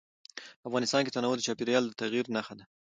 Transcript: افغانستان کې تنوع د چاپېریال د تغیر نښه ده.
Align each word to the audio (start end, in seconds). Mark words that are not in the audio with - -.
افغانستان 0.67 1.01
کې 1.03 1.13
تنوع 1.15 1.35
د 1.37 1.41
چاپېریال 1.47 1.83
د 1.85 1.93
تغیر 2.01 2.25
نښه 2.35 2.53
ده. 2.59 2.63